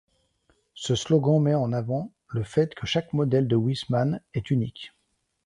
[0.73, 4.93] Ce slogan met en avant le fait que chaque modèle de Wiesmann est unique.